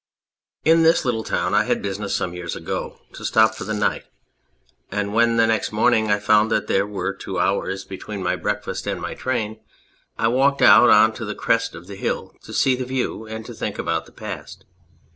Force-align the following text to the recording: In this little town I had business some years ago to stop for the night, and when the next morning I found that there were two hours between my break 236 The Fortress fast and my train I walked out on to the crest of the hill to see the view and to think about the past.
In 0.65 0.81
this 0.81 1.05
little 1.05 1.23
town 1.23 1.53
I 1.53 1.65
had 1.65 1.83
business 1.83 2.15
some 2.15 2.33
years 2.33 2.55
ago 2.55 2.99
to 3.13 3.23
stop 3.23 3.53
for 3.53 3.65
the 3.65 3.73
night, 3.75 4.05
and 4.91 5.13
when 5.13 5.37
the 5.37 5.45
next 5.45 5.71
morning 5.71 6.09
I 6.09 6.17
found 6.17 6.49
that 6.49 6.65
there 6.65 6.87
were 6.87 7.13
two 7.13 7.37
hours 7.37 7.85
between 7.85 8.23
my 8.23 8.35
break 8.35 8.63
236 8.63 8.63
The 8.63 8.65
Fortress 8.65 8.79
fast 8.79 8.87
and 8.93 8.99
my 8.99 9.13
train 9.13 9.59
I 10.17 10.27
walked 10.27 10.63
out 10.63 10.89
on 10.89 11.13
to 11.13 11.23
the 11.25 11.35
crest 11.35 11.75
of 11.75 11.85
the 11.85 11.95
hill 11.95 12.35
to 12.41 12.51
see 12.51 12.75
the 12.75 12.83
view 12.85 13.27
and 13.27 13.45
to 13.45 13.53
think 13.53 13.77
about 13.77 14.07
the 14.07 14.11
past. 14.11 14.65